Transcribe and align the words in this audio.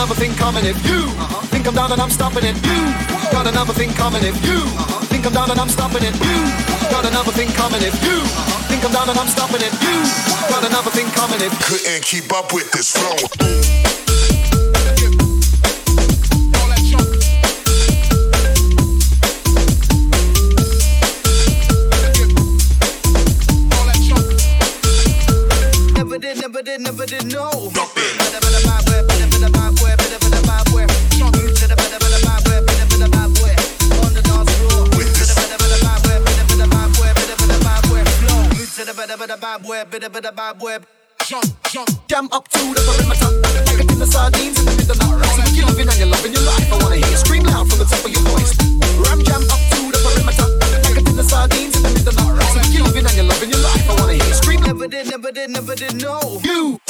another 0.00 0.14
thing 0.14 0.32
coming 0.32 0.64
if 0.64 0.80
you 0.88 0.96
uh-huh. 1.20 1.44
think 1.52 1.68
I'm 1.68 1.74
down 1.74 1.92
and 1.92 2.00
I'm 2.00 2.08
stopping 2.08 2.42
it. 2.42 2.56
You 2.64 2.72
Whoa. 3.12 3.32
got 3.32 3.46
another 3.46 3.74
thing 3.74 3.92
coming 3.92 4.24
if 4.24 4.32
you 4.48 4.56
uh-huh. 4.56 5.04
think 5.12 5.26
I'm 5.26 5.32
down 5.34 5.50
and 5.50 5.60
I'm 5.60 5.68
stopping 5.68 6.02
it. 6.02 6.16
You 6.16 6.40
Whoa. 6.40 6.88
got 6.88 7.04
another 7.04 7.32
thing 7.32 7.48
coming 7.52 7.82
if 7.84 7.92
you 8.00 8.16
uh-huh. 8.16 8.64
think 8.72 8.80
I'm 8.82 8.92
down 8.96 9.10
and 9.10 9.18
I'm 9.18 9.28
stopping 9.28 9.60
it. 9.60 9.74
You 9.84 10.00
Whoa. 10.00 10.48
got 10.48 10.64
another 10.64 10.88
thing 10.88 11.04
coming 11.12 11.44
if 11.44 11.52
couldn't 11.68 12.00
keep 12.00 12.32
up 12.32 12.54
with 12.54 12.72
this 12.72 12.96
flow. 12.96 13.20
never 26.40 26.62
did, 26.62 26.80
never 26.80 27.06
did 27.06 27.26
know. 27.26 27.99
web, 39.70 39.88
bit 39.88 40.02
a 40.02 40.10
bit 40.10 40.26
of 40.26 40.34
bad 40.34 40.60
web. 40.60 40.84
Jump, 41.28 41.46
jump, 41.70 41.88
damn 42.08 42.26
up 42.32 42.48
to 42.48 42.58
the 42.58 42.82
top 42.82 42.98
of 42.98 43.06
my 43.06 43.14
tongue, 43.14 43.40
Like 43.70 43.78
a 43.78 43.86
tin 43.86 44.02
of 44.02 44.08
sardines 44.08 44.58
in 44.58 44.64
the 44.66 44.74
middle 44.74 44.98
of 44.98 44.98
the 44.98 45.16
night. 45.22 45.54
You're 45.54 45.66
loving 45.66 45.86
and 45.86 45.98
you're 45.98 46.10
loving 46.10 46.32
your 46.32 46.42
life. 46.42 46.72
I 46.72 46.76
wanna 46.82 46.96
hear 46.96 47.06
you 47.06 47.16
scream 47.16 47.44
loud 47.44 47.70
from 47.70 47.78
the 47.78 47.84
top 47.84 48.02
of 48.02 48.10
your 48.10 48.24
voice. 48.34 48.50
Ram 49.06 49.22
jam 49.22 49.46
up 49.46 49.62
to 49.70 49.78
the 49.94 49.98
top 50.02 50.16
of 50.18 50.24
my 50.26 50.32
tongue, 50.34 50.58
Like 50.58 50.98
a 50.98 51.02
tin 51.06 51.18
of 51.22 51.30
sardines 51.30 51.76
in 51.76 51.82
the 51.86 51.90
middle 51.94 52.10
of 52.10 52.18
the 52.18 52.34
night. 52.34 52.66
You're 52.74 52.82
loving 52.82 53.06
and 53.06 53.14
you're 53.14 53.30
loving 53.30 53.50
your 53.50 53.62
life. 53.62 53.86
I 53.86 53.94
wanna 53.94 54.14
hear 54.18 54.26
you 54.26 54.34
scream. 54.34 54.60
loud. 54.60 54.74
Never 54.74 54.88
did, 54.88 55.06
never 55.06 55.30
did, 55.30 55.50
never 55.50 55.74
did, 55.76 55.94
no. 56.02 56.18
You. 56.42 56.89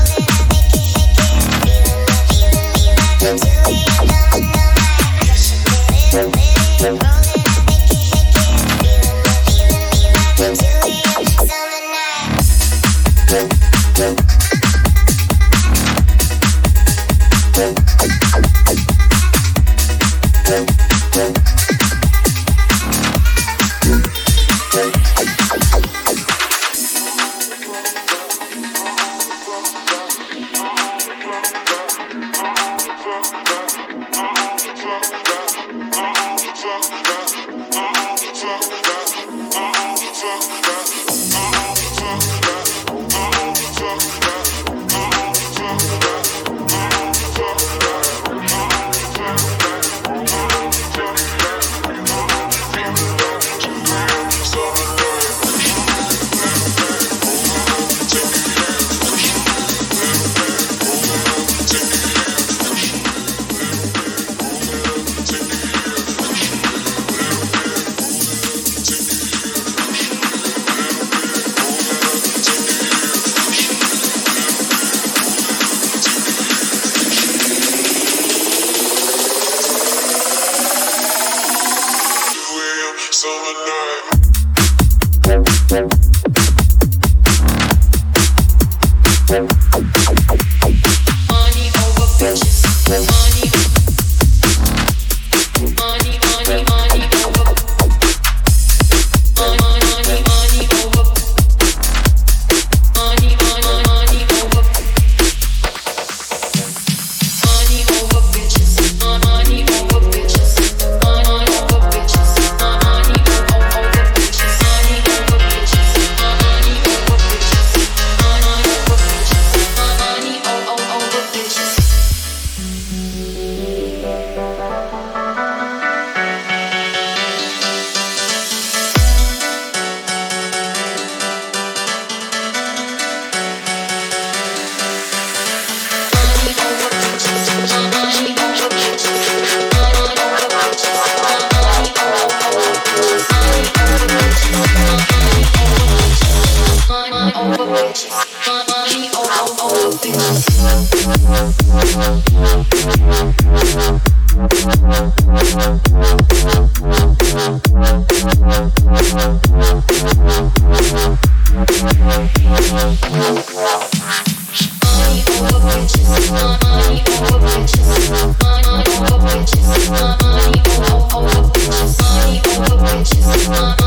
summertime. 83.21 84.11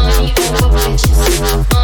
Money 0.05 0.33
over 0.39 0.69
bitches. 0.71 1.84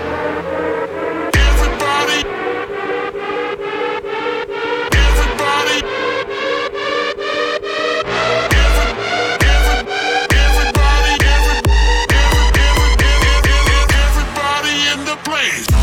Please. 15.23 15.80